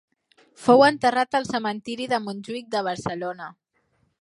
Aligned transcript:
Fou 0.61 0.81
enterrat 0.85 1.37
al 1.39 1.45
cementiri 1.49 2.09
de 2.15 2.21
Montjuïc 2.25 2.73
de 2.77 2.85
Barcelona. 2.89 3.55